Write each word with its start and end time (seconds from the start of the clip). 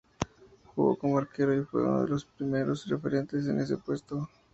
Jugó 0.73 0.95
como 0.97 1.19
arquero, 1.19 1.53
y 1.55 1.61
fue 1.63 1.83
uno 1.83 2.01
de 2.01 2.07
los 2.09 2.25
primeros 2.25 2.87
referentes 2.87 3.45
en 3.45 3.59
ese 3.59 3.77
puesto. 3.77 4.27